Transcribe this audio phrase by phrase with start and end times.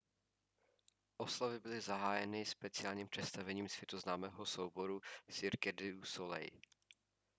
[1.17, 6.59] oslavy byly zahájeny speciálním představením světoznámého souboru cirque du soleil